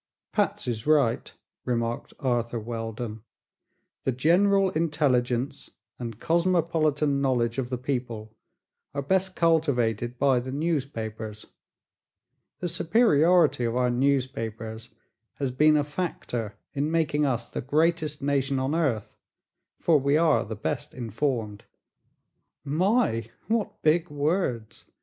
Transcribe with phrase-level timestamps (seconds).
[0.31, 1.31] "Patsy's right,"
[1.63, 3.21] remarked Arthur Weldon.
[4.03, 8.35] "The general intelligence and cosmopolitan knowledge of the people
[8.95, 11.45] are best cultivated by the newspapers.
[12.61, 14.89] The superiority of our newspapers
[15.33, 19.17] has been a factor in making us the greatest nation on earth,
[19.77, 21.63] for we are the best informed."
[22.65, 24.85] "My, what big words!"